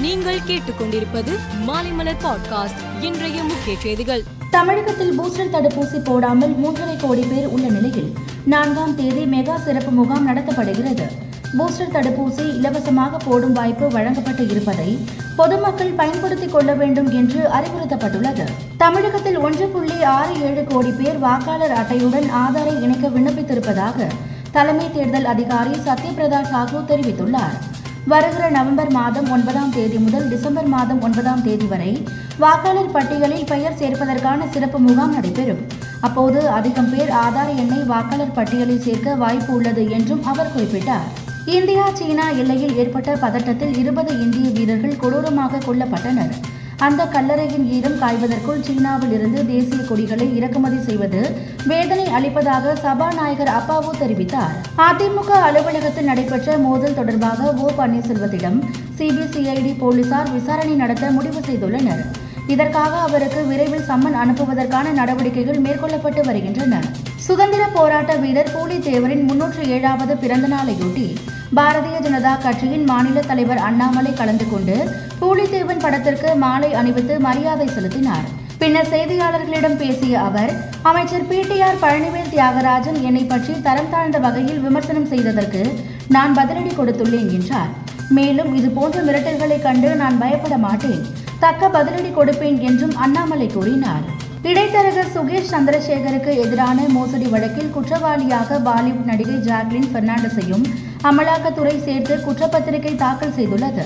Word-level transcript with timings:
நீங்கள் 0.00 0.38
கேட்டுக்கொண்டிருப்பது 0.38 1.38
மாலைமலர் 1.66 2.20
பாட்காஸ்ட் 2.24 3.02
இன்றைய 3.02 3.42
முக்கிய 3.42 3.76
செய்திகள். 3.78 4.22
தமிழகத்தில் 4.50 5.20
பூஸ்டர் 5.20 5.52
தடுப்பூசி 5.52 6.04
போடாமல் 6.04 6.54
மூன்றரை 6.62 6.96
கோடி 7.00 7.22
பேர் 7.22 7.46
உள்ள 7.46 7.66
நிலையில் 7.66 8.12
நான்காம் 8.44 8.96
தேதி 8.96 9.24
மெகா 9.24 9.56
சிறப்பு 9.56 9.90
முகாம் 9.90 10.28
நடத்தப்படுகிறது. 10.28 11.06
பூஸ்டர் 11.58 11.92
தடுப்பூசி 11.92 12.56
இலவசமாக 12.56 13.16
போடும் 13.16 13.52
வாய்ப்பு 13.52 13.88
வழங்கப்பட்டு 13.88 14.48
இருப்பதை 14.48 14.98
பொதுமக்கள் 15.36 15.92
பயன்படுத்திக் 15.92 16.52
கொள்ள 16.52 16.74
வேண்டும் 16.74 17.12
என்று 17.12 17.48
அறிவுறுத்தப்பட்டுள்ளது. 17.48 18.44
தமிழகத்தில் 18.76 19.38
ஒன்று 19.38 19.68
புள்ளி 19.68 20.02
ஆறு 20.02 20.42
ஏழு 20.42 20.64
கோடி 20.64 20.90
பேர் 20.90 21.18
வாக்காளர் 21.18 21.72
அட்டையுடன் 21.72 22.30
ஆதாரை 22.32 22.82
இணைக்க 22.82 23.08
விண்ணப்பித்திருப்பதாக 23.08 24.08
தலைமை 24.50 24.92
தேர்தல் 24.92 25.24
அதிகாரி 25.24 25.70
சத்யபிரதா 25.70 26.40
சாஹூ 26.52 26.78
தெரிவித்துள்ளார். 26.88 27.69
வருகிற 28.06 28.50
நவம்பர் 28.50 28.90
மாதம் 28.90 29.30
ஒன்பதாம் 29.30 29.72
தேதி 29.72 29.96
முதல் 29.96 30.28
டிசம்பர் 30.28 30.66
மாதம் 30.66 31.00
ஒன்பதாம் 31.02 31.42
தேதி 31.42 31.66
வரை 31.66 32.02
வாக்காளர் 32.38 32.90
பட்டியலில் 32.90 33.44
பெயர் 33.44 33.76
சேர்ப்பதற்கான 33.78 34.48
சிறப்பு 34.48 34.78
முகாம் 34.78 35.12
நடைபெறும். 35.12 35.66
அப்போது 36.00 36.48
அதிகம் 36.48 36.90
பேர் 36.90 37.08
ஆதார் 37.08 37.56
எண்ணை 37.56 37.82
வாக்காளர் 37.82 38.32
பட்டியலில் 38.34 38.80
சேர்க்க 38.80 39.14
வாய்ப்பு 39.14 39.54
உள்ளது 39.54 39.90
என்றும் 39.90 40.24
அவர் 40.24 40.52
குறிப்பிட்டார். 40.56 41.08
இந்தியா 41.46 41.90
சீனா 41.92 42.30
எல்லையில் 42.30 42.76
ஏற்பட்ட 42.76 43.14
பதட்டத்தில் 43.14 43.76
இருபது 43.76 44.20
இந்திய 44.20 44.50
வீரர்கள் 44.50 44.96
கொடூரமாக 44.96 45.56
கொல்லப்பட்டனர். 45.56 46.34
அந்த 46.80 47.04
கல்லறையின் 47.04 47.66
ஈரம் 47.66 47.98
காய்வதற்குள் 48.00 48.60
சீனாவில் 48.60 49.12
இருந்து 49.12 49.46
தேசிய 49.46 49.82
கொடிகளை 49.82 50.36
இறக்குமதி 50.36 50.78
செய்வது 50.80 51.36
வேதனை 51.66 52.06
அளிப்பதாக 52.08 52.74
சபாநாயகர் 52.74 53.48
அப்பாவு 53.48 53.90
தெரிவித்தார். 54.00 54.54
அதிமுக 54.78 55.30
அலுவலகத்தில் 55.30 56.04
நடைபெற்ற 56.04 56.58
மோதல் 56.58 56.94
தொடர்பாக 56.94 57.54
ஓ. 57.54 57.70
பன்னீர்செல்வத்திடம் 57.78 58.58
சிபிசிஐடி 58.98 59.78
போலீசார் 59.78 60.32
விசாரணை 60.32 60.74
நடத்த 60.74 61.10
முடிவு 61.10 61.40
செய்துள்ளனர். 61.40 62.02
இதற்காக 62.46 62.96
அவருக்கு 62.96 63.46
விரைவில் 63.46 63.88
சம்மன் 63.88 64.18
அனுப்புவதற்கான 64.24 64.92
நடவடிக்கைகள் 64.92 65.62
மேற்கொள்ளப்பட்டு 65.62 66.24
வருகின்றன. 66.24 66.80
சுதந்திர 67.16 67.66
போராட்ட 67.74 68.14
வீரர் 68.14 68.52
பூலித்தேவரின் 68.54 69.24
முன்னூற்று 69.24 69.68
ஏழாவது 69.68 70.16
பிறந்த 70.16 70.48
நாளையொட்டி 70.48 71.16
பாரதிய 71.58 71.96
ஜனதா 72.02 72.32
கட்சியின் 72.42 72.84
மாநில 72.90 73.20
தலைவர் 73.28 73.60
அண்ணாமலை 73.68 74.10
கலந்து 74.18 74.44
கொண்டு 74.50 74.74
பூலித்தேவன் 75.20 75.80
படத்திற்கு 75.84 76.28
மாலை 76.42 76.68
அணிவித்து 76.80 77.14
மரியாதை 77.24 77.66
செலுத்தினார். 77.76 78.26
பின்னர் 78.60 78.90
செய்தியாளர்களிடம் 78.92 79.76
பேசிய 79.80 80.20
அவர் 80.28 80.52
அமைச்சர் 80.90 81.26
பிடிஆர் 81.30 81.80
பழனிவேல் 81.84 82.30
தியாகராஜன் 82.34 82.98
என்னை 83.08 83.22
பற்றி 83.32 83.54
தரம் 83.66 83.90
தாழ்ந்த 83.94 84.18
வகையில் 84.24 84.60
விமர்சனம் 84.66 85.08
செய்ததற்கு 85.12 85.62
நான் 86.16 86.36
பதிலடி 86.38 86.74
கொடுத்துள்ளேன் 86.76 87.32
என்றார். 87.38 87.72
மேலும் 88.18 88.52
இது 88.60 88.70
போன்ற 88.78 89.02
மிரட்டல்களை 89.08 89.58
கண்டு 89.66 89.90
நான் 90.02 90.20
பயப்பட 90.22 90.58
மாட்டேன். 90.66 91.02
தக்க 91.44 91.70
பதிலடி 91.78 92.12
கொடுப்பேன் 92.18 92.60
என்றும் 92.68 92.94
அண்ணாமலை 93.06 93.48
கூறினார். 93.56 94.06
இடைத்தரகர் 94.50 95.12
சுகேஷ் 95.16 95.50
சந்திரசேகருக்கு 95.54 96.34
எதிரான 96.44 96.86
மோசடி 96.96 97.26
வழக்கில் 97.34 97.74
குற்றவாளியாக 97.74 98.60
பாலிவுட் 98.68 99.10
நடிகை 99.10 99.38
ஜாக்லின் 99.48 99.90
பெர்னாண்டஸையும் 99.96 100.64
அமலாக்கத்துறை 101.08 101.74
சேர்த்து 101.84 102.14
குற்றப்பத்திரிகை 102.26 102.94
தாக்கல் 102.96 103.36
செய்துள்ளது. 103.36 103.84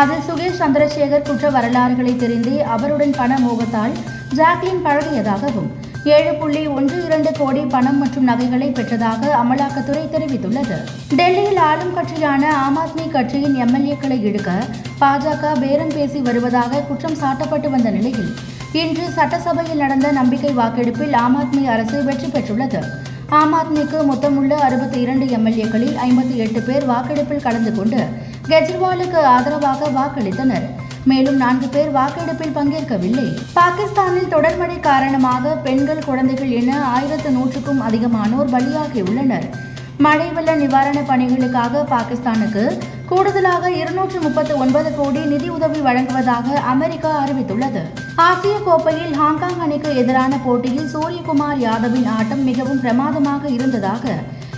அதில் 0.00 0.26
சுகேஷ் 0.26 0.60
சந்திரசேகர் 0.60 1.28
குற்ற 1.28 1.50
வரலாறுகளை 1.50 2.12
தெரிந்தே 2.16 2.58
அவருடன் 2.74 3.14
பண 3.20 3.38
மோகத்தால் 3.38 3.96
ஜாக்லின் 4.38 4.84
பழகியதாகவும் 4.84 5.70
ஏழு 6.04 6.30
புள்ளி 6.34 6.62
ஒன்று 6.76 7.04
இரண்டு 7.04 7.30
கோடி 7.38 7.60
பணம் 7.74 7.98
மற்றும் 7.98 8.24
நகைகளை 8.24 8.68
பெற்றதாக 8.68 9.28
அமலாக்கத்துறை 9.40 10.04
தெரிவித்துள்ளது. 10.14 10.78
டெல்லியில் 11.18 11.60
ஆளும் 11.68 11.94
கட்சியான 11.94 12.54
ஆம் 12.54 12.78
ஆத்மி 12.84 13.04
கட்சியின் 13.10 13.56
எம்எல்ஏக்களை 13.64 14.18
இழுக்க 14.28 14.50
பாஜக 15.02 15.52
பேரம் 15.60 15.94
பேசி 15.94 16.20
வருவதாக 16.20 16.82
குற்றம் 16.88 17.20
சாட்டப்பட்டு 17.22 17.70
வந்த 17.70 17.90
நிலையில் 17.90 18.32
இன்று 18.72 19.06
சட்டசபையில் 19.18 19.82
நடந்த 19.84 20.10
நம்பிக்கை 20.12 20.52
வாக்கெடுப்பில் 20.52 21.12
ஆம் 21.12 21.38
ஆத்மி 21.42 21.64
அரசு 21.66 22.04
வெற்றி 22.04 22.26
பெற்றுள்ளது. 22.26 22.82
ஆம் 23.36 23.54
ஆத்மிக்கு 23.58 23.98
மொத்தமுள்ள 24.08 24.54
அறுபத்தி 24.64 24.98
இரண்டு 25.00 25.26
எம்எல்ஏக்களில் 25.36 25.94
ஐம்பத்தி 26.06 26.34
எட்டு 26.44 26.60
பேர் 26.62 26.84
வாக்கெடுப்பில் 26.84 27.42
கலந்து 27.42 27.74
கொண்டு 27.74 28.00
கெஜ்ரிவாலுக்கு 28.48 29.18
ஆதரவாக 29.34 29.88
வாக்களித்தனர். 29.98 30.66
மேலும் 31.04 31.36
நான்கு 31.36 31.68
பேர் 31.68 31.90
வாக்கெடுப்பில் 31.90 32.54
பங்கேற்கவில்லை. 32.56 33.26
பாகிஸ்தானில் 33.54 34.28
தொடர் 34.28 34.58
மழை 34.58 34.80
காரணமாக 34.80 35.54
பெண்கள் 35.66 36.04
குழந்தைகள் 36.04 36.50
என 36.50 36.84
ஆயிரத்து 36.86 37.30
நூற்றுக்கும் 37.30 37.82
அதிகமானோர் 37.88 38.52
பலியாகியுள்ளனர். 38.54 39.46
மழை 39.98 40.28
வெள்ள 40.28 40.54
நிவாரண 40.54 41.00
பணிகளுக்காக 41.00 41.84
பாகிஸ்தானுக்கு 41.94 42.64
கூடுதலாக 43.12 43.70
இருநூற்று 43.70 44.20
முப்பத்து 44.20 44.58
ஒன்பது 44.58 44.94
கோடி 44.94 45.18
நிதி 45.18 45.48
உதவி 45.48 45.78
வழங்குவதாக 45.78 46.58
அமெரிக்கா 46.58 47.24
அறிவித்துள்ளது. 47.24 47.82
ஆசிய 48.16 48.60
கோப்பையில் 48.64 49.14
ஹாங்காங் 49.14 49.58
அணிக்கு 49.58 49.96
எதிரான 49.96 50.38
போட்டியில் 50.38 50.94
சூரியகுமார் 50.94 51.58
யாதவின் 51.58 52.08
ஆட்டம் 52.08 52.44
மிகவும் 52.44 52.80
பிரமாதமாக 52.80 53.48
இருந்ததாக 53.48 54.14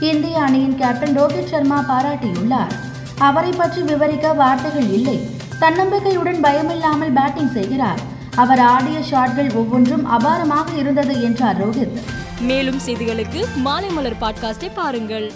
இந்திய 0.00 0.42
அணியின் 0.42 0.78
கேப்டன் 0.78 1.18
ரோஹித் 1.20 1.48
சர்மா 1.48 1.84
பாராட்டியுள்ளார். 1.88 2.72
அவரை 3.18 3.50
பற்றி 3.50 3.82
விவரிக்க 3.82 4.32
வார்த்தைகள் 4.32 4.88
இல்லை. 4.88 5.30
தன்னம்பிக்கையுடன் 5.60 6.44
பயமில்லாமல் 6.44 7.14
பேட்டிங் 7.14 7.52
செய்கிறார். 7.52 8.00
அவர் 8.36 8.58
ஆடிய 8.58 8.98
ஷாட்கள் 9.10 9.54
ஒவ்வொன்றும் 9.54 10.10
அபாரமாக 10.18 10.76
இருந்தது 10.76 11.22
என்றார் 11.22 11.68
ரோஹித். 11.68 11.98
மேலும் 12.40 12.80
செய்திகளுக்கு 12.86 13.44
மாலை 13.56 13.88
மலர் 13.88 14.20
பாட்காஸ்டை 14.20 14.70
பாருங்கள். 14.74 15.32